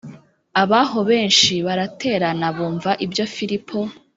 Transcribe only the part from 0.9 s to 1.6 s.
benshi